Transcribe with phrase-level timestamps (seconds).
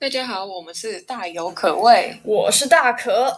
[0.00, 3.36] 大家好，我们是大有可畏，我是大可，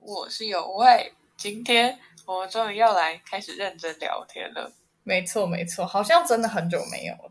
[0.00, 1.12] 我是有味。
[1.36, 4.72] 今天我们终于要来开始认真聊天了。
[5.04, 7.30] 没错没错，好像真的很久没有了。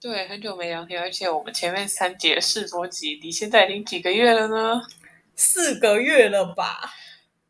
[0.00, 4.82] 对，很久没聊天，而且我们前面三节试播集离现在已经几个月了呢？
[5.36, 6.92] 四个月了吧？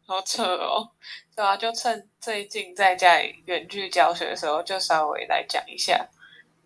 [0.05, 0.91] 好扯哦！
[1.35, 6.07] 对啊，就趁最近在家里远距教学的时候，就稍微来讲一下。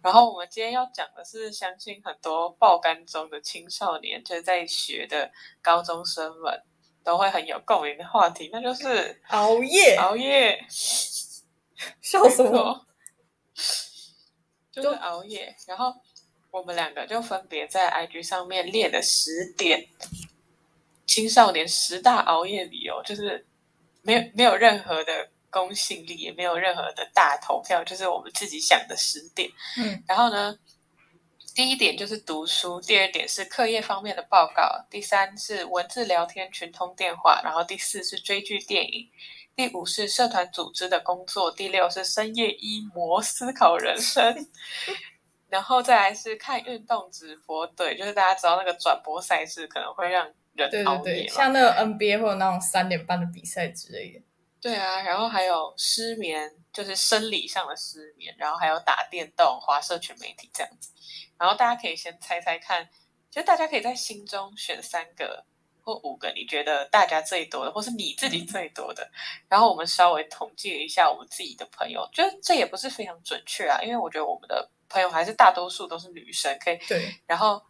[0.06, 5.28] 然后我们今天要讲的是，相信很多爆肝中的青少年，就是在学的
[5.60, 6.62] 高中生们
[7.02, 9.96] 都会很有共鸣的话题，那就是熬夜。
[9.96, 10.64] 熬夜，
[12.00, 12.86] 笑死我？
[14.70, 15.52] 就是熬夜。
[15.66, 15.92] 然后
[16.52, 19.88] 我们两个就分别在 IG 上面列了十点
[21.04, 23.44] 青少年十大熬夜理由，就是
[24.02, 25.30] 没有没有任何的。
[25.56, 29.48] 公信力也没有任何的大投票，就是我们自己想的十点。
[29.78, 30.54] 嗯，然后呢，
[31.54, 39.08] 第一点就是读书，第二点是课业方面的报告，第三是文字聊天、群通电话，然后第四是追剧电影，
[39.56, 44.46] 第五是社团组织的工作，第六是深夜一模思考人生，
[45.48, 47.66] 然后再来是看运动直播。
[47.68, 54.20] 对，就是大家知道那个转播赛事可能会让人熬夜像那个 NBA 或者那种三点半的比赛之类的。
[54.60, 60.90] 对啊，然后还有失眠，就是生理上的失眠，然后还有打电动、滑社群媒体这样子。
[61.38, 62.88] 然后大家可以先猜猜看，
[63.30, 65.44] 就大家可以在心中选三个
[65.82, 69.08] 或五个你觉得大家最多的，或是你自己最多的。
[69.48, 77.14] 然后我们稍微统计了一下我们自己的朋友，就这也不是非常准确啊，因为我觉得我们的朋友还是大多数都是女生，可以对。
[77.26, 77.62] 然后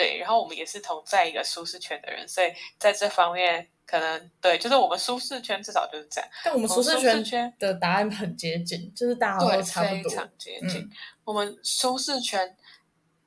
[0.00, 2.46] 对，然后我们也是同在一个舒适圈的人，所以
[2.78, 3.68] 在这方面。
[3.90, 6.30] 可能对，就是我们舒适圈至少就是这样。
[6.44, 10.08] 但我们舒适圈的答案很接近，就是大家都差不多。
[10.08, 10.88] 非常接近。
[11.24, 12.56] 我们舒适圈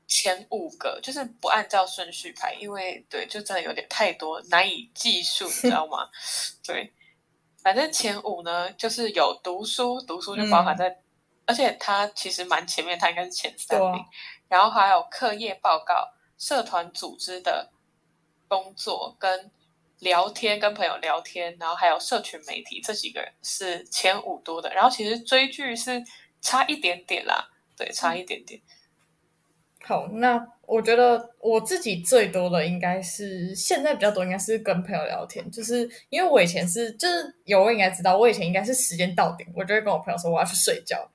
[0.08, 6.10] 前五个就是不按照顺序排，因为对，就真的有点太多难以计数，你知道吗？
[6.66, 6.94] 对，
[7.62, 10.98] 反正前五呢，就是有读书，读书就包含在，
[11.46, 14.02] 而且它其实蛮前面，它应该是前三名。
[14.48, 16.10] 然后还有课业报告、
[16.44, 17.72] 社团组织的
[18.50, 19.50] 工作跟。
[20.00, 26.04] 聊天跟朋友聊天，然后还有社群媒体这几个人是前五多的，然后其实追剧是
[26.42, 28.60] 差一点点啦，对，差一点点。
[29.82, 41.10] 好，那我觉得我自己最多的应该是现在比较多，应该是跟朋友聊天，就是因为我以前是就是有我应该知道，我以前应该是时间到点，我就会跟我朋友说我要去睡觉。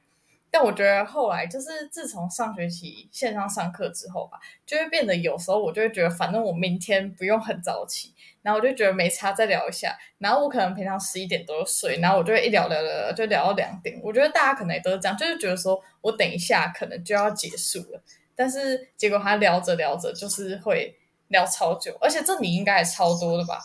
[0.50, 9.96] 但我觉得后来就是自从上学期线上上课之后吧，就会变得有时候我就会觉得，反正我明天不用很早起，然后我就觉得没差再聊一下。
[10.18, 14.00] 然后我可能平常十一点多睡，然后我就会一聊聊聊就聊到两点。
[14.02, 18.02] 我觉得大家可能也都是这样，就是觉得说我等一下可能就要结束了，
[18.34, 20.96] 但是结果他聊着聊着就是会
[21.28, 23.60] 聊超久，而且这你应该也超多的吧。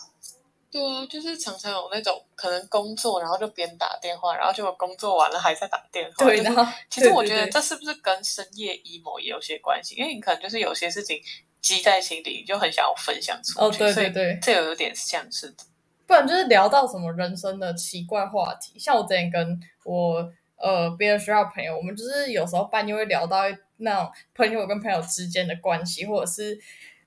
[0.74, 6.26] 对啊，就是常常有那种可能工作，然后就边打电话，然后结果工作完了还在打电话。
[6.26, 9.94] 对，然后其实我觉得这是不是跟深夜 emo 也有些关系？
[9.94, 11.22] 因为你可能就是有些事情
[11.60, 13.60] 积在心里，你就很想要分享出去。
[13.60, 15.62] 哦，对对对，这有有点像是的。
[16.08, 23.42] 不然就是聊到什么人生的奇怪话题，像我之前跟我呃别的学校朋友，我们就是有时候半夜会聊到
[23.76, 26.58] 那种朋友跟朋友之间的关系，或者是。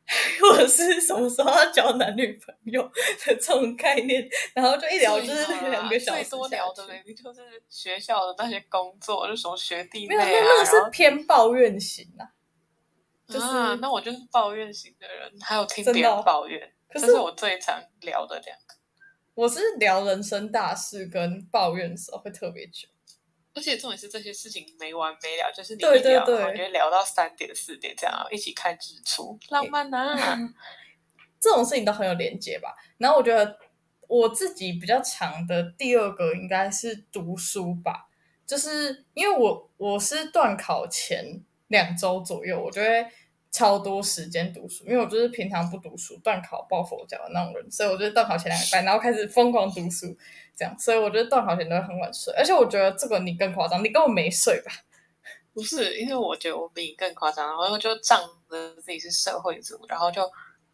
[0.42, 6.24] 或者是什么时候要交男女朋友的这种概念，然后就一聊就是两个小时。
[6.24, 10.26] 最多聊的呢，就是学校的那些工作，就什么学弟妹啊。
[10.26, 12.32] 没有，那个是偏抱怨型啊。
[13.28, 13.46] 就是
[13.82, 18.76] 那我就是抱怨型的人，还有听别人抱怨，这是我最常聊的两个。
[19.34, 22.88] 我是聊人生大事跟抱怨的时候会特别久。
[23.58, 30.38] 而且重点是这些事情没完没了，就是你一聊，我觉得聊到三点四点这样，一起看日出，浪漫啊。
[31.40, 32.76] 这种事情都很有连接吧。
[33.00, 33.58] 然后我觉得
[34.08, 38.08] 我自己比较强的第二个应该是读书吧，
[38.46, 43.10] 就是因为我我是断考前两周左右，我觉得。
[43.58, 50.16] 超多时间读书，因为我就是平常不读书，断考抱佛脚的那种人，所以我觉得断考前两个班，然后开始疯狂读书，
[50.56, 54.72] 这样，所以我觉得断考前都会很晚睡，而且我觉得这个你更夸张，你根本没睡吧？
[55.54, 60.22] 不是，因为我觉得我比你更夸张，然后就仗着自己是社会组，然后就。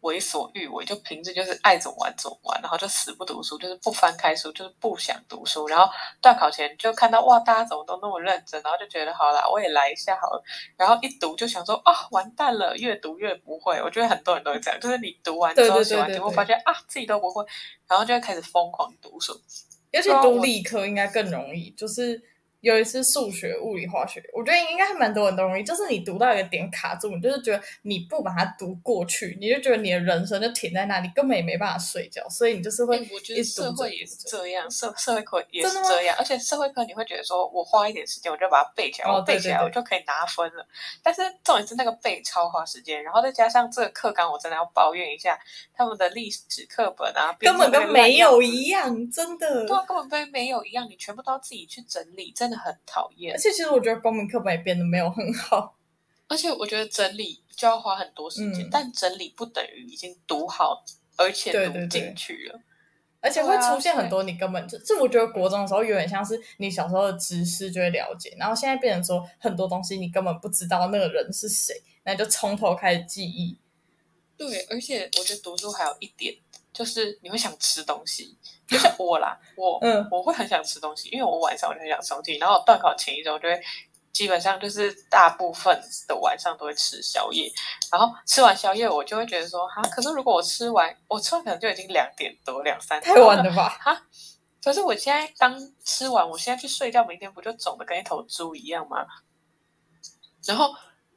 [0.04, 5.66] 为所欲为，就平时就是爱怎么玩怎么玩，然后就死不读书，就是不翻开书，就是不想读书。
[5.66, 10.42] 然后段考前就看到哇，大家怎么都那么认真，然后就觉得好啦，我也来一下好了。
[10.76, 13.80] 然后一读就想说啊，完蛋了，越读越不会。
[13.82, 17.44] 我觉得很多人都会这样，就是你读完之后写完题目，发现啊自己都不会，
[17.88, 19.32] 然后就会开始疯狂读书。
[19.90, 22.20] 尤其读理科应该更容易，就是
[22.64, 40.66] 有一次数学、物理、化学，我觉得应该还蛮多人都容易，就是你读到一个点卡住，你就是觉得你不把它读过去，你就觉得你的人生就停在那里，根本也没办法睡觉，所以你就是会哎我觉得社会也是这样，社社会课也是这样，而且社会课你会觉得说，我花一点时间我就把它背起来，哦我背起来我就可以拿分了。
[41.02, 45.38] 但是重点是那个背超花时间，然后再加上这个课纲，我真的要抱怨一下
[45.74, 49.66] 他们的历史课本啊，根本跟没有一样，真的。
[49.66, 53.38] 对啊，根本跟没有一样，你全部都要自己去整理，真的很讨厌而。
[53.38, 55.76] 且其实我觉得公民课本也变得没有很好，
[56.28, 60.84] 而且我觉得整理就要花很多时间，嗯但整理不等于已经读好，
[61.16, 62.60] 而且读对对对进去了。
[63.20, 73.58] 而且会出现很多你根本就，这我觉得国中的时候有点像是你小时候的知识就会了解，然后现在变成说很多东西你根本不知道那个人是谁，那就从头开始记忆。
[74.36, 76.36] 对，而且我觉得读书还有一点，
[76.74, 78.36] 就是你会想吃东西，
[78.66, 83.58] 就像 我啦，我嗯我会很想吃东西，因为我晚上我就很想吃东西，然后断考前一周就会
[84.12, 87.50] 基本上就是大部分的晚上都会吃宵夜，
[87.90, 93.68] 然后吃完宵夜我就会觉得说，哈，可是如果我吃完，我吃完可能就已经两点多两三点，太晚了吧？
[93.80, 94.02] 哈。
[94.62, 99.04] 可是我现在刚吃完，我现在去睡觉，明天不就肿的跟一头猪一样吗？
[100.46, 100.74] 然后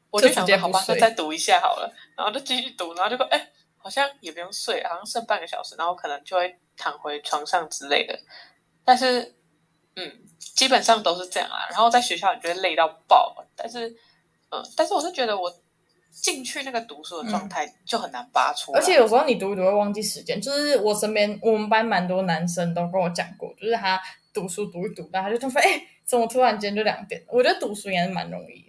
[0.10, 3.50] 我就想说，好吧，那再读一下好了，然后就继续读，然后就说，哎，
[3.88, 8.20] 好像也不用睡，好像剩半个小时，然后可能就会躺回床上之类的。
[8.84, 9.34] 但是，
[9.96, 11.66] 嗯，基本上都是这样啊。
[11.70, 13.88] 然后在学校你就会累到爆，但是，
[14.52, 15.50] 嗯，但是我是觉得我
[16.12, 23.98] 进去那个读书的状态就很难拔出来，而且有时候你读一读会忘记时间，就是我身边我们班蛮多男生都跟我讲过，就是他
[24.34, 27.24] 读书读一读，然后他就突然哎，怎么突然间就两点？
[27.30, 28.67] 我觉得读书应该是蛮容易的。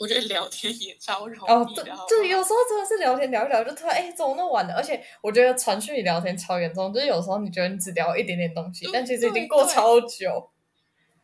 [0.00, 4.72] 我觉得聊天也超容哦，对易的，好不好对，有时候真的是聊天聊一聊，就突然哎，怎么那么晚了？
[4.74, 10.50] 而且我觉得传讯里聊天超严重，就是有时候你觉得你只聊一点点东西，但其实已经过超久。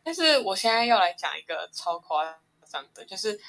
[0.03, 2.23] 但是我现在要来讲一个超夸
[2.71, 3.39] 张的，就是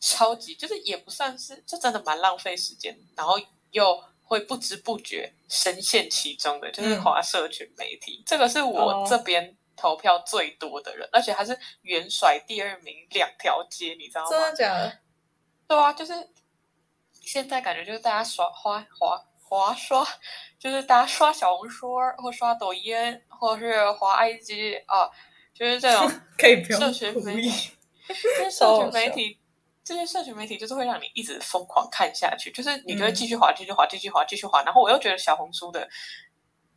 [0.00, 3.36] 超级，就是也不算是，就真的蛮浪费时间，然后
[3.70, 8.24] 又会不知不觉深陷其中的，就是华社群媒体。
[8.26, 14.40] 这个是我哦这边投票最多的人，而且还是远甩第二名两条街，你知道吗真？
[14.40, 14.98] 的假的？
[15.66, 16.12] 对啊，就是
[17.20, 20.06] 现在感觉就是大家刷滑滑滑刷，
[20.58, 22.94] 就是大家刷小红书或刷抖音，
[23.28, 25.10] 或是滑 IG 啊，
[25.54, 27.70] 就是这种 可以不用社群媒体，
[28.08, 28.14] 这
[28.44, 29.38] 些 社群媒体，
[29.84, 34.62] 这些社群媒体就是会让你一直疯狂看下去，就是你就会嗯继续滑，继续滑，继续滑，继续滑。
[34.62, 35.88] 然后我又觉得小红书的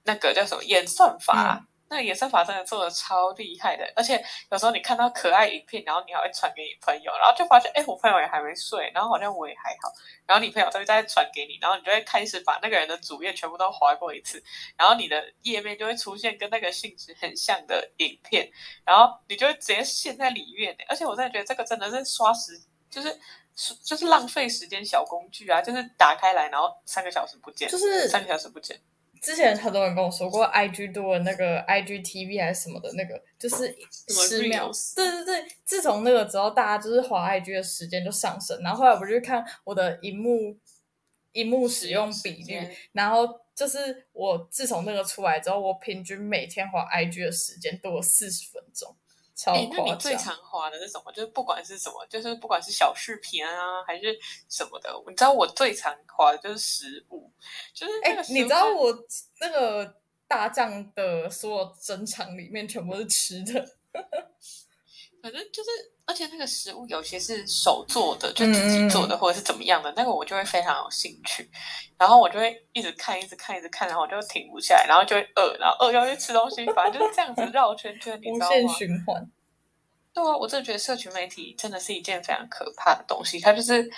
[0.04, 9.94] 那个叫什么演算法那个演算法真的做的超厉害的，而且有时候你看到可爱影片，然后你还会传给你朋友，然后就发现，哎，我朋友也还没睡，然后好像我也还好，
[10.26, 14.44] 然后你朋友都会再传给你，然后你就会开始把那个人的主页全部都划过一次，
[14.76, 18.50] 然后你的页面就会出现跟那个性质很像的影片，
[18.84, 20.76] 然后你就会直接陷在里面。
[20.90, 22.60] 而且我真的觉得这个真的是刷时，
[22.90, 23.20] 就是
[23.84, 28.80] 就是浪费时间小工具啊，就是打开来然后三个小时不见，就是三个小时不见。
[29.26, 33.76] 之前很多人跟我说过，IG 多了那个 IGTV 还是什么的那个，就是
[34.08, 34.70] 十秒。
[34.96, 38.56] 对对对，自从那个之后，大家就是滑 IG 的时间就上升。
[38.62, 40.56] 然后后来我就去看我的荧幕
[41.32, 48.96] 荧幕使用比率，然后就是我自从那个出来之后，我平均每天滑 IG 的时间多了四十分钟，
[49.36, 50.16] 超哎，那你最。
[50.16, 51.12] 常滑的是什么？
[51.12, 54.18] 就是不管是什么，就是不管是小视频啊，还是
[54.50, 57.30] 什么的，你知道我最常滑的就是食物，
[57.74, 58.98] 就是那哎你知道我
[59.42, 63.64] 那个大将的所有珍藏里面全部是吃的，
[65.26, 65.70] 反正就是，
[66.06, 71.50] 而且那个食物有些是手做的，就自己做的，或者是怎么样的，那个我就会非常有兴趣，
[71.98, 78.74] 然后我就会一直看，一直看，一直看，然后我就停不下来，然后就会饿，然后饿要去吃东西，反正就是这样子绕圈圈，你知道吗？
[78.78, 79.28] 循环。
[80.14, 83.90] 对啊，我真的觉得社群媒体真的是一件非常可怕的东西，它就是，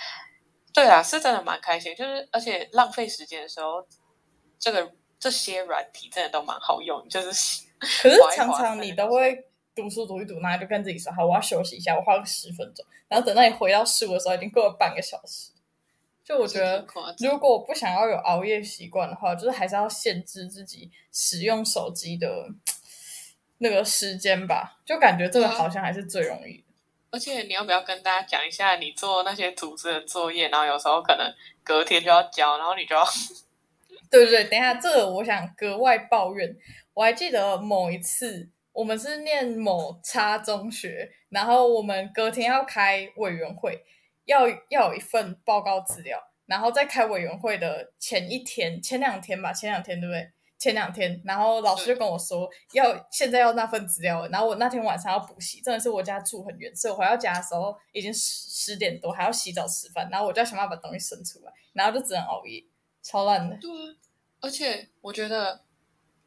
[0.72, 3.86] 对啊，是真的蛮开心，就是而且浪费时间的时候，
[4.58, 7.28] 这个这些软体真的都蛮好用，就是
[8.02, 9.44] 可是常常你都会
[9.80, 15.52] 读书读一读，然后就跟自己说：“好，我要休息一下，我花个十分钟。”然后等到你回到书的时候，已经过了半个小时。
[16.24, 16.84] 就我觉得
[17.20, 22.48] 如果我不想要有熬夜习惯的话，就是还是要限制自己使用手机的
[23.58, 24.78] 那个时间吧。
[24.84, 26.64] 就感觉这个好像还是最容易的。
[27.10, 31.32] 而且你要不要跟大家讲一下，你做那些组织的作业，然后有时候可能
[31.64, 33.02] 隔天就要交，然后你就要
[34.10, 36.54] 对对对，等一下，这个我想格外抱怨。
[36.92, 43.84] 我还记得某一次，我们是念某差中学，然后我们隔天要开委员会，
[44.24, 46.16] 要要有一份报告资料，
[46.46, 50.30] 然后在开委员会的前一天、前两天吧，前两天对不对？
[50.58, 62.62] 前两天，然后老师就跟我说要现在要那份资料，然后我那天晚上要补习，真的是我家住很远，所以我回到家的时候已经十十点多，还要洗澡吃饭，然后我就要想办法把东西生出来，然后就只能熬夜，
[63.02, 63.56] 超烂的。
[63.56, 63.96] 对啊，
[64.42, 65.62] 而且我觉得。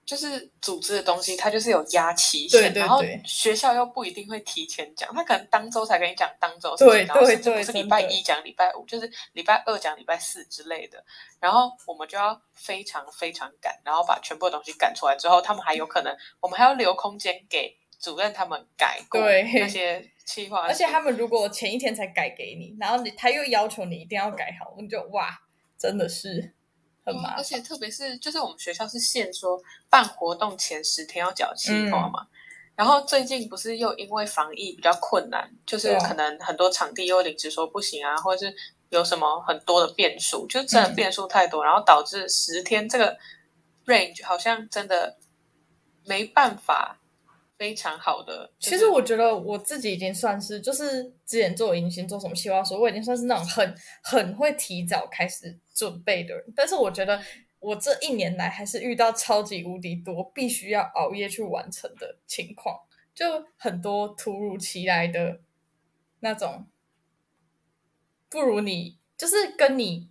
[0.05, 11.01] 就是组织的东西，它就是有压期限，然后学校又不一定会提前讲，他可能当周才跟你讲当周事情，然后甚至不是礼拜一讲礼拜五，就是礼拜二讲礼拜四之类的，
[11.39, 25.41] 然后我们就要非常非常赶，然后把全部的东西赶出来之后，他们还有可能，我们还要留空间给主任他们改过那些计划， 而且他们如果前一天才改给你，然后你他又要求你一定要改好，我们就哇，
[25.77, 26.53] 真的是。
[27.13, 32.27] 很麻而且特别是就是我们学校是限说办活动前十天要缴计划嘛，
[32.75, 38.55] 然后最近不是又因为防疫比较困难，就是可能很多场地又临时说不行啊，或者是
[38.89, 43.17] 有什么很多的变数，就真的变数太多，然后导致十天这个
[43.85, 45.17] range 好像真的
[46.05, 46.97] 没办法。
[47.61, 56.43] 非常好的，其实我觉得我自己已经算是，就是之前做迎新做什么计划，说我已经算是那种很很会提早开始准备的人。
[56.55, 57.21] 但是我觉得
[57.59, 62.75] 我这一年来还是遇到超级无敌多必须要熬夜去完成的情况，
[63.13, 65.41] 就很多突如其来的
[66.21, 66.65] 那种，
[68.27, 70.09] 不如你就是跟你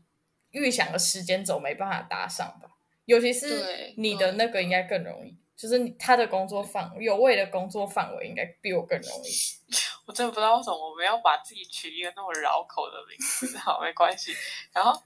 [0.52, 2.76] 预想的时间轴没办法搭上吧，
[3.07, 5.39] 尤其是你的那个应该更容易。
[5.61, 9.29] 就是他的工作范有位的工作范围应该比我更容易。
[10.07, 13.59] 我真的不知道为什么我们要把自己取一个那么绕口的名字。
[13.59, 14.35] 好，没关系。
[14.73, 15.02] 然后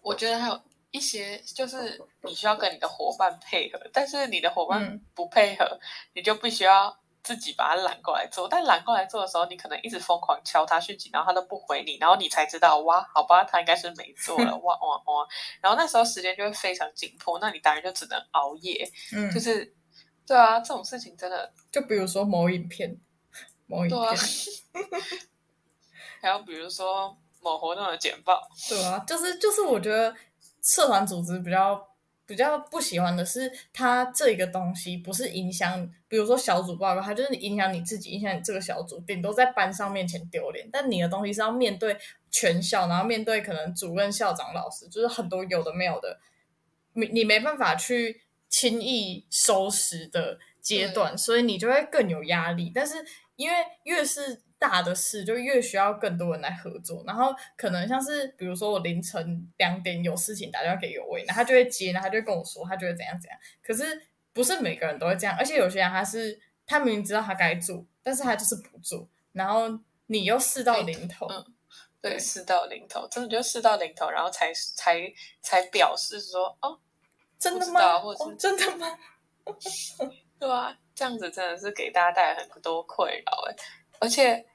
[0.00, 0.58] 我觉得还有
[0.90, 5.78] 一些，就是你需要跟你的伙伴配合，但是你的伙伴不配合，
[6.14, 7.01] 你就必须要。
[7.22, 15.28] 自己把它揽过来做，但揽过来做的时候，你可能一直疯狂敲他讯息，然后他都不回你，然后你才知道哇，好吧，他应该是没做了， 哇哇哇，
[15.60, 19.72] 然后那时候时间就会非常紧迫，那你当然就只能熬夜，嗯，就是
[20.26, 22.98] 对啊，这种事情真的，就比如说某影片，
[23.66, 24.16] 某影片
[26.20, 30.14] 还有比如说某活动的简报，对啊，就是就是我觉得
[30.60, 31.88] 社团组织比较。
[32.32, 40.66] 比较不喜欢的是，它这个东西不是影响，比如说小组报告，它就是影响你自己，影响你这个小组，顶多在班上面前丢脸。
[40.72, 41.94] 但你的东西是要面对
[42.30, 46.18] 全校，然后面对可能主任、校长、老师，就是很多有的没有的，
[46.94, 52.72] 你你没办法去轻易收拾的阶段，所以你就会更有压力。
[52.74, 52.94] 但是
[53.36, 63.36] 因为越是大的事就越需要更多人来合作，然后可能像是比如说我凌晨两点有事情打电话给有位，那他就会接，然后他就跟我说他觉得怎样怎样。
[63.60, 64.00] 可是
[64.32, 69.76] 不是每个人都会这样，而且有些人他是他明明知道他该做，但是他就是不做，然后
[70.06, 71.44] 你又事到临头，嗯，
[72.00, 76.78] 对，事到临头，真的就事到临头，然后才才才表示说哦，
[77.36, 77.98] 真的吗？
[77.98, 78.96] 或者是真的吗？
[80.38, 83.56] 对啊，这样子真的是给大家带来很多困扰哎，
[83.98, 84.46] 而且。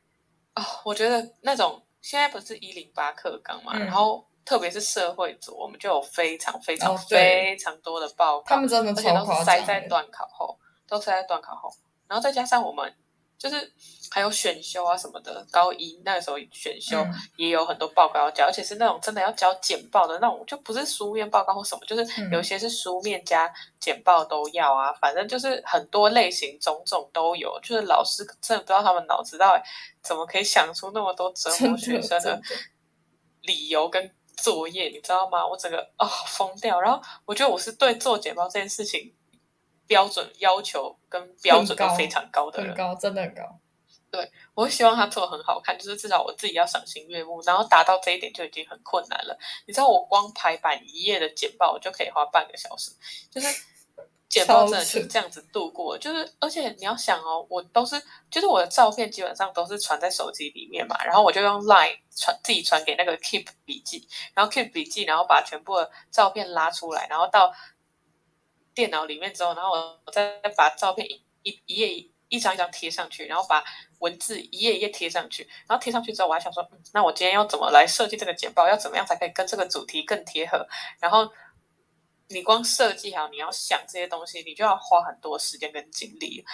[0.58, 11.72] 哦，我觉得那种现在不是一零八课纲嘛，然后特别是社会组，我们就有非常非常非常多的报告，他们真的而且都是塞在段考后，都塞在段考后，
[12.08, 12.94] 然后再加上我们。
[13.38, 13.72] 就是
[14.10, 16.98] 还有选修啊什么的，高一那个时候选修
[17.36, 29.64] 也有很多报告要交，而且是那种真的要交简报的那种，就不是书面报告或什么，就是有些是书面加简报都要啊，反正就是很多类型种种都有，就是老师真的不知道他们脑子到底
[30.02, 32.42] 怎么可以想出那么多折磨学生的
[33.44, 35.46] 理由跟作业，你知道吗？
[35.46, 39.14] 我整个啊疯掉，然后我觉得我是对做简报这件事情。
[39.88, 43.60] 标准要求跟标准都非常高的人，很高，真的很高。
[44.10, 49.38] 对我希望他做的很好看，就是至少我自己要赏心悦目，然后达到这一点就已经很困难了。
[49.66, 52.92] 你知道，我光排版一页的简报，我就可以花半个小时，
[53.30, 53.48] 就是
[54.30, 55.98] 简报真的就这样子度过。
[55.98, 58.02] 就是而且你要想哦，我都是
[58.32, 67.54] 就是我的照片基本上都是传在手机里面嘛，然后我就用 Line 传自己传给那个 Keep 笔记，然后 Keep 笔记，然后把全部的照片拉出来，然后到。
[68.78, 73.64] 电脑里面之后，然后我再把照片一一一页一张一张贴上去，然后把
[73.98, 78.68] 文字一页一页贴上去，然后贴上去之后，我还想说，那我今天要怎么来设计这个简报？
[78.68, 80.64] 要怎么样才可以跟这个主题更贴合？
[81.00, 81.28] 然后
[82.28, 86.46] 你光设计好，你要想这些东西，你就要花很多时间跟精力。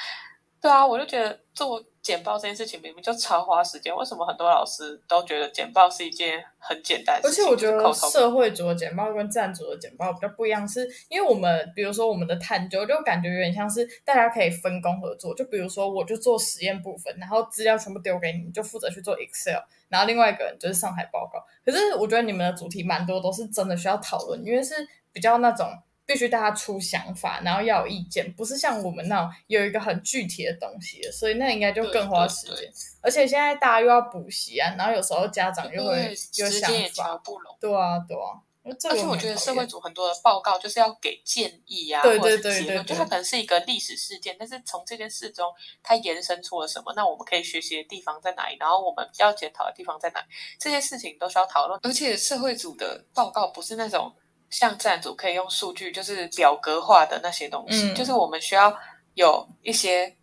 [0.63, 7.19] 对啊，我就觉得做简报这件事情明明就超花时间，为什么很多老师都觉得简报是一件很简单？
[7.21, 15.35] 而且我觉得社会组的简报跟站组的简报比较不一样，是因为我们比如说我们的探究，就感觉有点像是大家可以分工合作。
[15.35, 21.43] 就比如说我就做实验部分，然后资料全部丢给你，就负责去做 Excel，然后另外一个人就是上台报告。
[21.65, 24.75] 可是我觉得你们的主题蛮多都是真的需要讨论，因为是
[25.11, 25.67] 比较那种。
[26.05, 32.71] 必须大家出想法，然后要有意见，不是像我们那种有一个很具体的东西，所以那应该就更花时间。
[33.01, 37.55] 而且现在大家又要补习啊，然后有时候家长又会有想法，不拢。
[37.59, 38.41] 对啊，对啊。
[38.65, 45.51] 而且我觉得社会组很多的报告就是要给建议啊，或者是结论，就它可能是一个历史事件，但是从这件事中
[45.83, 46.93] 它延伸出了什么？
[46.95, 48.55] 那我们可以学习的地方在哪里？
[48.57, 50.23] 然后我们要检讨的地方在哪？
[50.57, 51.77] 这些事情都需要讨论。
[51.83, 54.15] 而且社会组的报告不是那种
[54.53, 58.73] 像自然组可以用数据就是表格化的那些东西，就是我们需要
[59.15, 60.15] 有一些，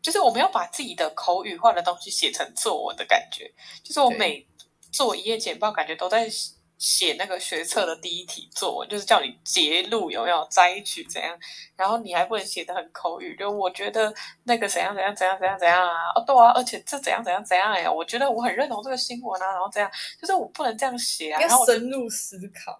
[0.00, 3.52] 就是我们要把自己的口语化的东西写成作文的感觉。
[3.82, 4.44] 就是我每
[4.90, 6.28] 做一页简报，感觉都在。
[6.76, 11.38] 写那个学测的第一题作文，就是叫你截录有没有摘取怎样，
[11.76, 14.12] 然后你还不能写的很口语，就我觉得
[14.42, 19.88] 那个怎样怎样怎样怎样怎样啊，哦对啊，而且这怎样怎样怎样呀，我觉得我很认同这个新闻啊，然后这样，
[20.20, 22.78] 就是我不能这样写啊，然后深入思考，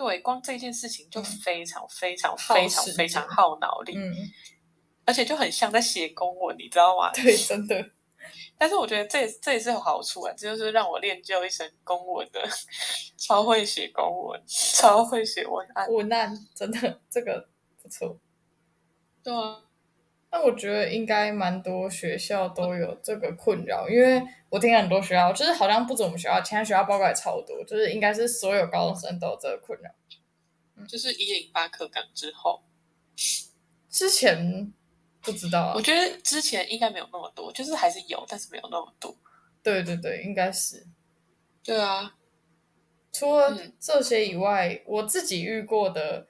[0.00, 4.16] 对，光这件事情就非常非常非常非常耗脑力，嗯，
[5.04, 7.12] 而且就很像在写公文，你知道吗？
[7.12, 7.90] 对，真的。
[8.56, 12.42] 但是我觉得这这也是有好处啊，这就是让我练就一身公文的，
[13.18, 15.86] 超会写公文，超会写文案。
[15.92, 17.46] 文案真的这个
[17.82, 18.18] 不错。
[19.22, 19.62] 对啊，
[20.30, 29.90] 那我觉得应该蛮多学校都有这个困扰，因为我听很多学校，就是好像不止我们学校，其他学校报告也超多，就是应该是所有高中生都有这个困扰。
[30.88, 32.62] 就是一零八课纲之后，
[33.88, 34.72] 之前。
[35.22, 39.14] 不知道，啊我觉得之前应该没有那么多，就是还是有，但是没有那么多。
[39.62, 40.86] 对对对，应该是。
[41.62, 42.14] 对啊，
[43.12, 46.26] 除了这些以外，我自己遇过的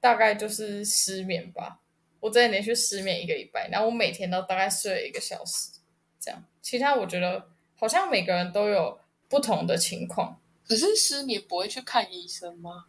[0.00, 1.78] 大概就是失眠吧。
[2.20, 5.78] 我真的连续失眠一个礼拜，然后我每天都大概睡了一个小时，
[6.18, 6.44] 这样。
[6.60, 8.98] 其他我觉得好像每个人都有
[9.28, 10.40] 不同的情况。
[10.66, 12.86] 可是失眠不会去看医生吗？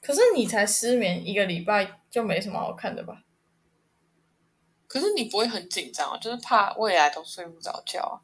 [0.00, 3.22] 可是你才失眠一个礼拜，就没什么好看的吧？
[4.88, 8.20] 可是你不会很紧张就是怕未来都睡不着觉啊？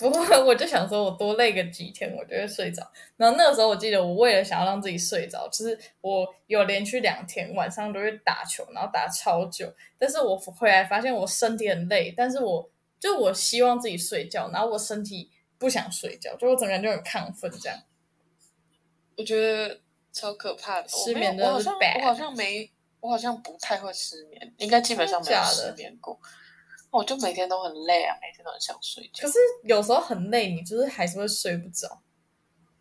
[0.00, 2.90] 不过，我就想说，我多累个几天，我就会睡着。
[3.16, 9.72] 然后那个时候，我记得我为了想要让自己睡着，就是我有连续两天晚上都会打球，然后打超久。
[9.98, 17.78] 但是我回来发现我身体很累，但是我就我希望自己睡觉，然后我身体不想睡觉，就我整个人就很亢奋这样。
[19.16, 19.80] 我觉得
[20.12, 22.70] 超可怕的，失眠的，我好像我好像没。
[23.02, 26.20] 我好像不太会失眠，应该基本上没有失眠过。
[26.90, 29.22] 我就每天都很累啊，每天都很想睡觉。
[29.22, 32.02] 可是有时候很累，你就是还是会睡不着。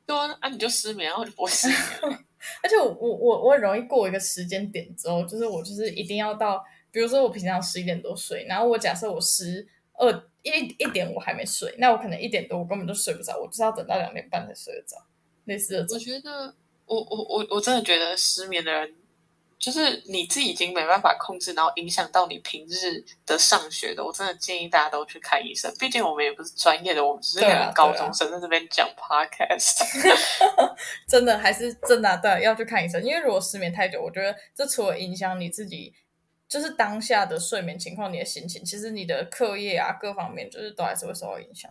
[0.06, 1.80] 对啊，啊你就失眠，然后就不会失眠。
[2.63, 14.95] 而且我我我我很容易过一个时间点之后，就是我就是一定要到，比如说我平常十一点多睡，然后我假设我十二一一点我还没睡，那我可能一点多我根本就睡不着，我就是要等到两点半才睡得着。
[15.45, 18.95] 类似的，我觉得我我我我真的觉得失眠的人。
[19.60, 25.69] 就是你自己已经没办法控制，然后影响到你平日的上学的，我真的建议大家都去看医生。
[25.78, 29.84] 毕竟我们也不是专业的，我们只是两个高中生在这边讲 podcast。
[31.10, 33.04] 真的还是真的，对，要去看医生。
[33.04, 35.93] 因为如果失眠太久，我觉得这除了影响你自己，
[36.48, 41.69] 就是当下的睡眠情况、你的心情，其实你的课业啊各方面，就是都还是会受到影响。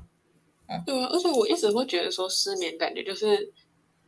[0.69, 3.51] 嗯，对啊，而且我一直会觉得说失眠感觉就是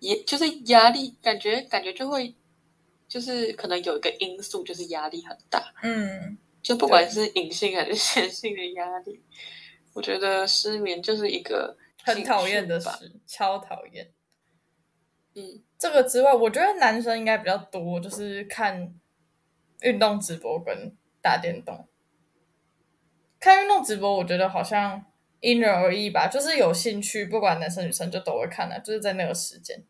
[0.00, 2.34] 也就是压力，感觉感觉就会。
[3.10, 5.74] 就是可能有一个因素，就是压力很大。
[5.82, 9.20] 嗯，就不管是隐性还是显性的压力，
[9.92, 12.88] 我觉得失眠就是一个很讨厌的事，
[13.26, 14.12] 超讨厌。
[15.34, 18.94] 嗯，这个之外，我觉得男生应该比较多，就是看
[19.80, 21.88] 运动直播跟打电动。
[23.40, 25.04] 看运动直播，我觉得好像
[25.40, 29.84] 因人而异吧，就是有兴趣，不管男生女生就都会看的，就是在那个时间。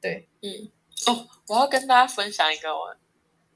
[0.00, 0.70] 对，嗯。
[1.10, 2.94] 哦，我要跟大家分享一个我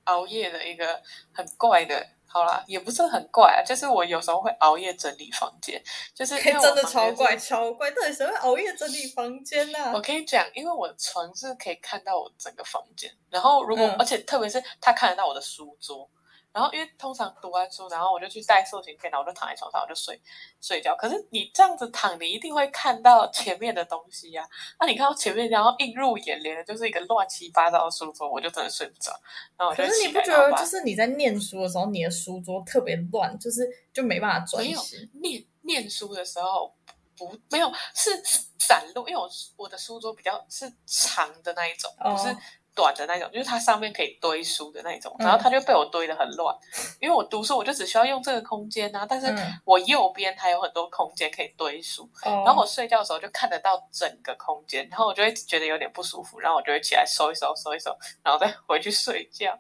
[0.05, 1.01] 熬夜的一个
[1.33, 5.83] 很怪的，好啦，也不是很怪啊，就是我有时候会熬夜整理房间，
[6.15, 9.93] 就是真的超怪超怪，到底谁会熬夜整理房间呢？
[9.95, 16.09] 我可以讲，因为我的床是可以看到我整个房间，然后如果而且特别是他看得到我的书桌。
[16.57, 20.19] 然后，因为通常读完书，然后我就去带塑形片，然后我就躺在床上，我就睡
[20.59, 20.97] 睡觉。
[20.97, 24.43] 可是你这样子躺，你一定会看到前面的东西呀。
[24.81, 29.13] 那你看到前面，然后映入眼帘的就是一个乱七八糟的书桌，我就真的睡不着。
[29.59, 35.11] 然后可是你不觉得，就是你在念书的时候，你的书桌特别乱，就是就没办法专心。
[35.21, 36.75] 念念书的时候
[37.19, 38.23] 不没有是
[38.59, 42.35] 散落，因为我我的书桌比较是长的那一种，不是。
[42.77, 46.55] 短的那种，就是它上面可以堆书的那种，然后它就被我堆的很乱，
[47.01, 49.35] 因为我读书我就只需要用这个空间啊，但是
[49.65, 57.91] 我右边还有很多空间可以堆书，然后我睡觉的时候就看得到整个空间，然后我就会觉得有点不舒服，然后我就会起来收一收，收一收，
[58.23, 59.59] 然后再回去睡觉。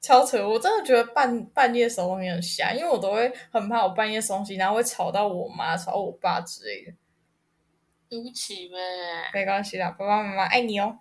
[0.00, 0.46] 超扯！
[0.46, 6.92] 我真的觉得半半夜收东西很瞎，因为我都会很怕我半夜收东西，然后会吵到我妈、吵我爸之类的。
[8.10, 8.76] 对不起呗。
[9.32, 10.98] 没关系啦，爸爸妈妈爱你哦。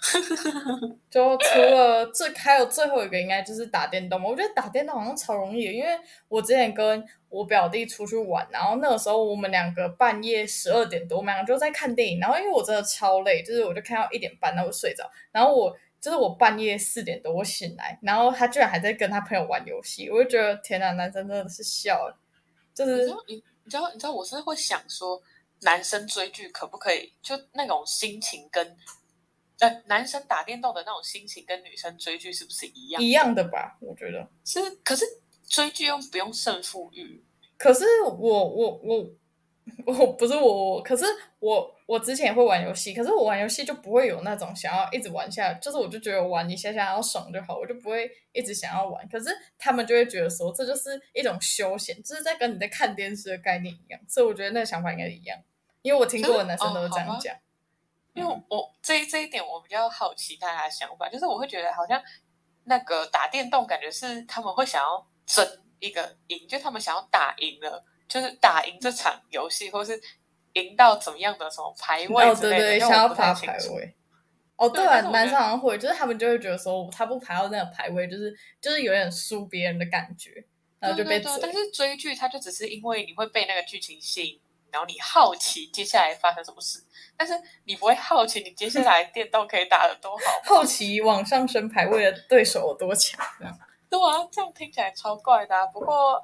[1.10, 4.28] 就除了最还有最后一个，应该就是打电动嘛。
[4.28, 12.20] 我觉得打电动好像超容易，因为我之前跟我表弟出去玩，然后那个时候我们两个半夜十二点多，我们两个就在看电影。
[12.20, 15.10] 然后因为我真的超累，就是我就看到一点半，然后我睡着。
[15.32, 21.98] 然后我就是我半夜四点多我醒来，然后他居然还在跟他朋友玩游戏，我就觉得天哪，男生真的是笑。
[22.72, 23.34] 就是，你
[23.64, 25.20] 你知道，你知道，我是会想说，
[25.62, 28.76] 男生追剧可不可以就那种心情跟，
[29.60, 33.02] 呃，男生打电动的那种心情跟女生追剧是不是一样？
[33.02, 33.76] 一样的吧？
[33.80, 34.28] 我觉得。
[34.44, 35.04] 是，可是
[35.48, 37.24] 追剧又不用胜负欲。
[37.56, 39.10] 可是我我我
[39.84, 41.04] 我不是我我，可是
[41.40, 49.08] 我我之前也会玩游戏，可是我玩游戏就不会有那种想要一直玩下，就是我就觉得玩一下下要爽就好，我就不会一直想要玩。
[49.08, 49.26] 可是
[49.58, 55.36] 他们就会觉得说这就是一种休闲，就是在跟你在看电视的概念一样，所以我觉得那个想法应该是一样，
[55.82, 57.34] 因为我听过的男生都是这样讲。
[58.14, 62.02] 因为我这这一点我比较好奇大家的想法，就是我会觉得好像
[62.64, 65.46] 那个打电动感觉是他们会想要争
[65.78, 70.00] 一个赢，就他们想要打赢了，就是打赢这场游戏，或是
[70.54, 73.94] 赢到怎么样的什么排位之类的，对对，想要爬排位。
[74.56, 80.44] 哦，对啊，男生好像会，就是他们就会觉得说他不排到那个排位，就是就是有点输别人的感觉，
[80.80, 81.30] 然后就被追。
[81.40, 84.40] 但是追剧，它就只是因为你会被那个剧情吸引。
[84.70, 86.82] 然后你好奇接下来发生什么事，
[87.16, 93.18] 但是你不会好奇你接下来电动可以打的多好，好奇往上升排位的对手有多强。
[93.90, 95.56] 对啊，这样听起来超怪的。
[95.56, 96.22] 啊不过，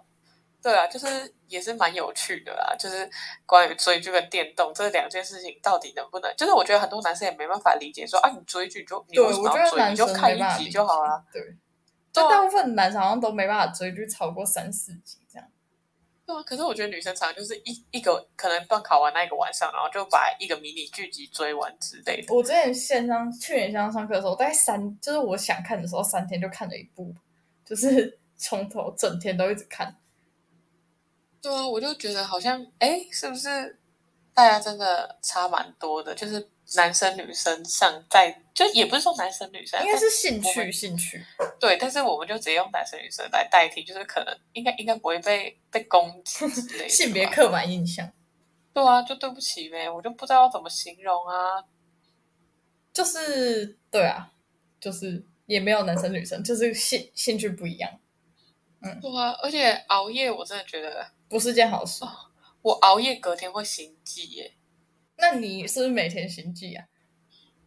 [0.63, 2.77] 对啊，就是也是蛮有趣的啦。
[2.79, 3.09] 就是
[3.47, 6.31] 关于追剧跟电动这两件事情，到底能不能？
[6.37, 9.91] 就是我觉得很多男生也没办法理解，说啊，你追剧就你为什么要追？
[9.91, 11.25] 你就看一集就好了。
[11.33, 11.43] 对，
[12.13, 15.24] 就大部分男生好像都没办法追剧超过三四集这样。
[16.27, 22.35] 对啊，可是我觉得女生常常就是一一个可能断考完那一个晚上，然后就把一个迷你剧集追完之类的。
[22.35, 27.15] 我之前线上去年线上上课的时候，大概三就是我想看的时候，三天就看了一部，
[27.65, 29.95] 就是 从头整天都一直看。
[31.43, 33.79] 对啊，我就觉得好像哎，是不是
[34.33, 36.15] 大家真的差蛮多的？
[36.15, 36.49] 就是。
[36.77, 41.23] 男生女生上在就也不是说男生女生，应该是兴趣兴趣。
[41.61, 46.89] 对，但是我们就直接用男生女生来代替，就是可能应该应该不会被被攻击之类的。
[46.89, 48.11] 性别刻板印象。
[48.73, 51.63] 对啊，就对不起呗，我就不知道怎么形容啊。
[52.93, 54.33] 就是对啊，
[54.81, 57.91] 就是也没有男生女生，就是兴兴趣不一样。
[58.81, 62.05] 嗯，对啊，而且熬夜我真的觉得不是件好事。
[62.63, 64.55] 我熬夜隔天会心悸耶。
[65.17, 66.85] 那你是不是每天心悸啊？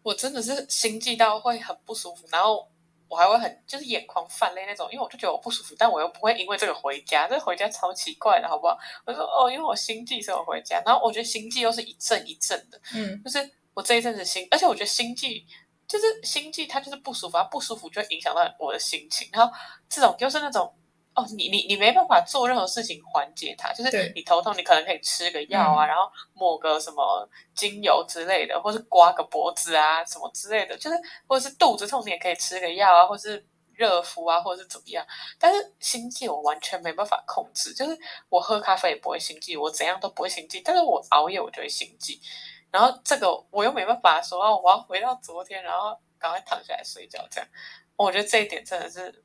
[0.03, 2.69] 我真的是心悸到会很不舒服，然后
[3.07, 8.77] 我还会很就是眼眶泛泪那种，因为我就觉得我不舒服，但我又不会因为这个回家，这回家超奇怪的，好不好？
[9.05, 15.45] 我说哦，因为我心悸所以我回家，然后我觉得心悸又是一阵一阵的，嗯，就是我这一阵子心，而且我觉得心悸
[15.87, 19.53] 就是心悸，它就是不舒服，它不舒服就会影响到我的心情，然后
[19.89, 20.73] 这种就是那种。
[21.17, 26.03] 哦，你你你没办法做任何事情缓解它，就是你头痛，你可能可以吃个药啊，然后
[26.35, 35.03] 抹个什么精油之类的，或是刮个脖子啊，什么之类的，就是或者是肚子痛，你也可以吃个药啊，或是热敷啊，或者是怎么样。
[35.39, 37.97] 但是心悸我完全没办法控制，就是
[38.29, 42.21] 我喝咖啡也不会心悸，我怎样都不会心悸，但是我熬夜我就会心悸。
[42.69, 47.49] 然后这个我又没办法说，我要回到昨天，然后赶快躺下来睡觉，这样，
[47.95, 49.23] 我觉得这一点真的是。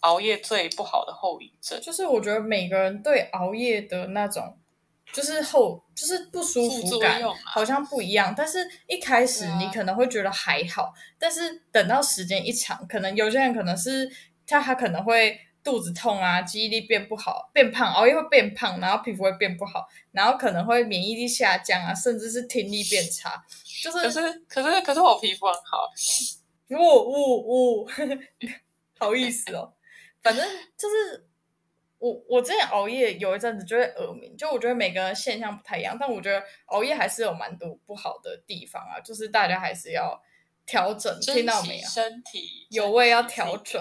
[0.00, 4.56] 熬夜最不好的后遗症，就是我觉得每个人对熬夜的那种，
[5.12, 8.32] 就是后就是不舒服感，好像不一样。
[8.36, 14.08] 但是一开始你可能会觉得还好，但是等到时间一长，可能有些人可能是
[14.46, 23.44] 他他可能会肚子痛啊，记忆力变不好，变胖，熬夜会变胖，然后皮肤会变不好，然后可能会免疫力下降啊，甚至是听力变差。
[23.82, 25.90] 就是可是可是可是我皮肤很好，
[26.70, 27.88] 呜 呜呜，
[28.98, 29.74] 好意思哦。
[30.22, 30.44] 反正
[30.76, 31.26] 就是
[31.98, 40.20] 我，我之前熬夜有一阵子就会耳鸣，就我觉得每个人现象不太一样，但我觉得熬夜还是有蛮多不好的地方啊，就是大家还是要
[40.66, 41.88] 调整，听到没有？
[41.88, 43.80] 身体有味要调整。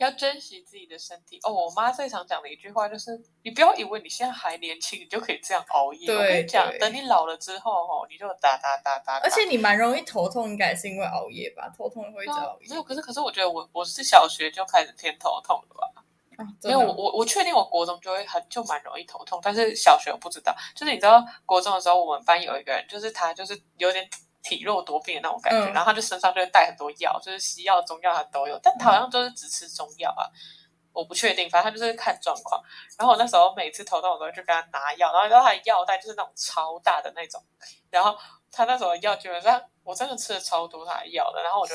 [0.00, 1.52] 要珍惜自己的身体哦！
[1.52, 6.10] 我妈最常讲的一句话就是：你不要以为你现在还年轻，你就可以这样熬夜。
[6.10, 9.20] 我跟你讲，等你老了之后，哦，你就哒哒哒哒。
[9.22, 11.70] 而且你蛮容易头痛，应该是因为熬夜吧？
[11.76, 12.68] 头痛会一直熬夜。
[12.70, 16.02] 没有，可是可是，我觉得我我是小学就开始偏头痛了吧？
[16.62, 20.56] 因为我我我确定我国中就会很就蛮容易头痛，但是小学我不知道。
[20.74, 24.08] 就是你知道国中的时候，我们班有一个人，就是他就是有点
[24.42, 30.24] 体弱多病的那种感觉，嗯然后他就身上就会带很多药，就是西药、中药他都有，但他好像就是只吃中药啊，
[30.92, 32.62] 我不确定，反正他就是看状况。
[32.98, 37.42] 然后我那时候每次头痛，我都会去跟他拿药，然后你知道他的药袋就是那种超大的那种，
[37.90, 38.16] 然后
[38.50, 41.74] 他那时候的药基本上我真的吃了超多他的药的，然后我就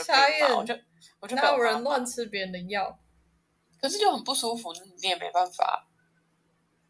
[0.58, 0.74] 我就
[1.20, 2.98] 我就被哪有人乱吃别人的药？
[3.82, 5.88] 可是就很不舒服，你也没办法。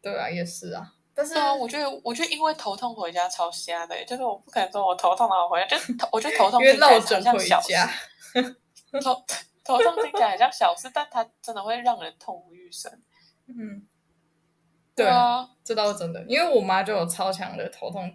[0.00, 0.94] 对啊，也是啊。
[1.16, 7.90] 但是对啊，我觉得我觉得因为头痛回家超瞎的，就是我不可能说我头痛然后回家，就是头我觉得头痛听起来很像小事，家，
[9.00, 9.24] 头
[9.64, 12.92] 头痛听起来很像小事，但它真的会让人痛不欲生。
[13.46, 13.86] 嗯，
[14.94, 16.22] 对，啊，这倒是真的。
[16.28, 18.14] 因为我妈就有超强的头痛，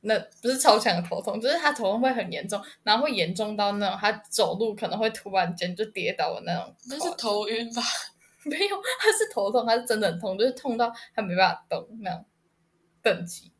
[0.00, 6.76] 那不是超强的头痛，就是她头痛会很严重，然后会严重到那种她走路可能会突然间就跌倒的那种。
[6.90, 7.80] 那是头晕吧？
[8.44, 12.24] 没有，她是头痛，她是真的很痛，就是痛到她没办法动那样
[13.04, 13.52] 等级。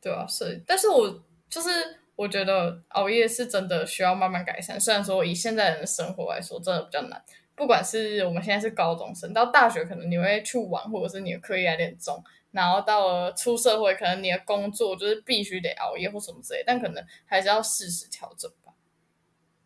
[0.00, 1.68] 对啊，是，但是我就是
[2.14, 4.78] 我觉得熬夜是真的需要慢慢改善。
[4.80, 7.22] 虽然说以现在人的生活来说，真的比较难。
[7.56, 18.72] 不管是我们现在是高中生，到大学可能你会去玩，或者是你的课业有点重，然后到了出社会，可能你的工作就是必须得熬夜或什么之类，但可能还是要适时调整吧。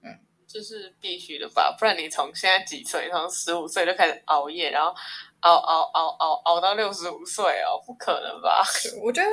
[0.03, 1.75] 嗯这是必须的吧？
[1.79, 4.95] 不然你从现在几岁，从十五岁就开始熬夜，然后
[5.41, 8.63] 熬熬熬熬熬到六十五岁哦，不可能吧？
[9.03, 9.29] 我觉得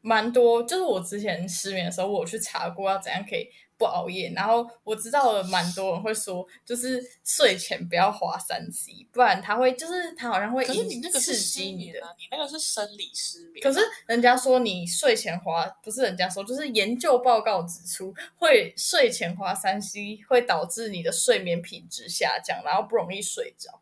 [0.00, 11.98] 蛮多，就是我之前失眠的时候，我去查过要怎样可以不熬夜，然后我知道了蛮多人会说，就是睡前不要划三 C，不然他会就是他好像会可是引你那个是刺激你的。
[11.98, 13.68] 失眠啊，你那个是生理失眠啊。
[13.68, 23.80] 可是人家说你睡前划，不是人家说，就是研究报告指出，会睡前划三 C 会导致你的睡眠品质下降，然后不容易睡着。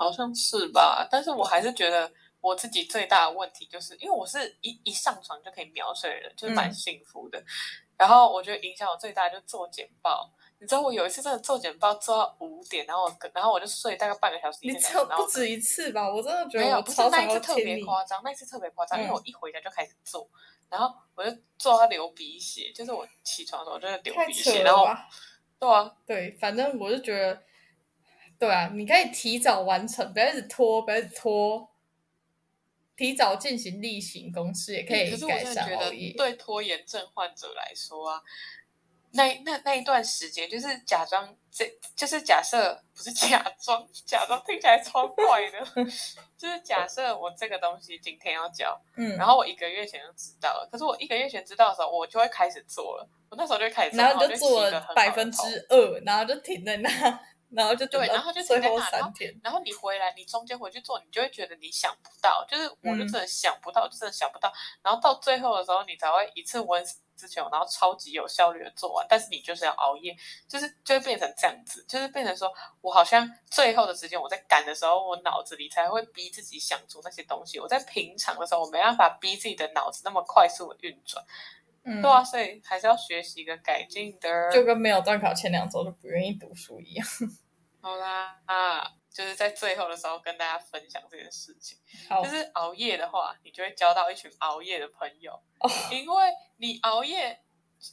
[0.00, 1.06] 嗯，好像是吧？
[1.10, 2.10] 但是我还是觉得
[2.40, 7.42] 我自己最大的问题就是，因为我是一一上床就可以秒睡的人，就是蛮嗯幸福的。
[7.98, 10.32] 然后我觉得影响我最大的就是做简报。
[10.58, 16.06] 你知道我有一次真的做简报做到五点，然后我然后我就睡大概半个小时一你个小时，然后这不止一次吧？
[16.12, 17.82] 我真的觉得没有，不是那一次特别。
[17.84, 20.28] 夸张，那一次特别夸张，因为嗯我一回家就开始做，
[20.68, 24.86] 然后我就做到流鼻血，就是我起床的时候我就会流鼻血，然后！
[25.58, 27.42] 对啊，对，反正我是觉得，
[28.40, 31.70] 对啊，你可以提早完成，不要一直拖，不要一直拖，
[32.96, 36.14] 提早进行例行公事，也可以改善熬夜。
[36.16, 38.22] 对拖延症患者来说啊，
[39.12, 45.58] 那那那一段时间就是假装这就是假设不是假装，假装听起来超怪的，
[46.38, 56.88] 就是假设我这个东西今天要交，嗯，然后我一个月前就知道了，可是我一个月前知道的时候，我就会开始做了，我那时候就开始做，然后就做了百分之二，然后就停在那，
[57.50, 59.40] 然后就对然后就停最后在那然后三天。
[59.42, 64.52] 然后你回来，你中间回去做，你就会觉得你想不到，就是我就嗯真的想不到，就真的想不到。
[64.82, 66.84] 然后到最后的时候，你才会一次温
[67.16, 69.06] 之前，然后超级有效率的做完。
[69.08, 70.16] 但是你就是要熬夜，
[70.48, 77.58] 就是就会变成这样子，就是变成说我好像最后的时间我在赶的时候，我脑子里才会逼自己想出那些东西。
[77.58, 81.24] 我在平常的时候，我没办法逼自己的脑子那么快速的运转。
[81.84, 84.50] 嗯，对啊，所以还是要学习跟改进的。
[84.50, 87.06] 就跟没有段考前两周就不愿意读书一样。
[87.80, 91.78] 好啦啊，就是在最后的时候跟大家分享这件事情。
[92.22, 97.40] 就，是熬夜的话，你就会交到一群熬夜的朋友，哦，因为你熬夜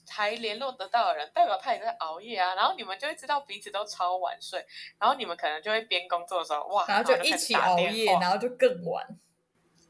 [0.09, 2.53] 还联络得到的人，代表他也在熬夜啊。
[2.55, 4.65] 然后你们就会知道彼此都超晚睡，
[4.99, 9.07] 然后你们可能就会边工作的时候，哇，然后就就一起熬夜，然后就更晚。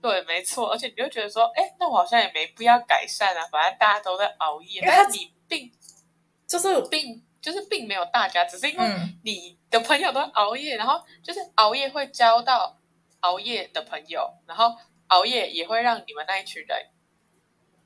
[0.08, 5.72] 对，没错，而且你就会觉得说，哎，那我好像也没必要改善啊，反正大家都在熬夜，因为他但是你并
[6.48, 12.78] 就是并就是并没有大家，只是因为嗯你的朋友都熬夜，然后就是熬夜会交到
[13.20, 14.74] 熬夜的朋友，然后
[15.08, 16.88] 熬夜也会让你们那一群人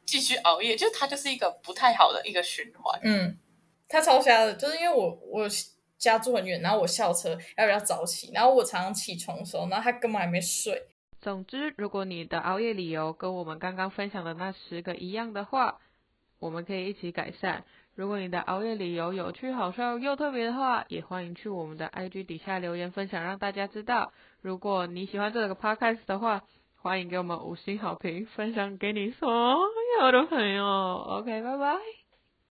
[0.06, 3.00] 继续熬夜，就是它就是一个不太好的一个循环。
[3.04, 3.38] 嗯，
[3.90, 5.48] 他超瞎的，就是因为我我
[5.98, 10.88] 家住很远，然后我校车要比较早起，然后我常常起床的时候，然后他根本还没睡。
[11.22, 15.80] 总之，如果你的熬夜理由跟我们刚刚分享的那十个一样的话，
[16.40, 17.64] 我们可以一起改善。
[17.94, 24.14] 如果你的熬夜理由有趣、好笑又特别的话，也欢迎去我们的 IG 底下留言分享，让大家知道。
[24.42, 26.42] 如果你喜欢这个 podcast 的话，
[26.76, 29.30] 欢迎给我们五星好评，分享给你所
[30.00, 30.66] 有的朋友。
[30.66, 32.01] OK，拜拜。